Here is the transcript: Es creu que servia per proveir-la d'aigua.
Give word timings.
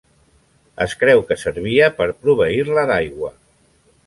Es 0.85 0.95
creu 1.03 1.21
que 1.31 1.37
servia 1.41 1.91
per 2.01 2.09
proveir-la 2.25 2.87
d'aigua. 2.95 3.35